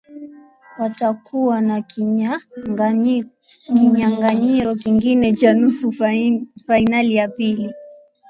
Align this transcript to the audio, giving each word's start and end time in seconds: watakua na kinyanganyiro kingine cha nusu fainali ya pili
watakua 0.79 1.61
na 1.61 1.81
kinyanganyiro 1.81 4.75
kingine 4.75 5.33
cha 5.33 5.53
nusu 5.53 5.91
fainali 6.67 7.15
ya 7.15 7.27
pili 7.27 7.73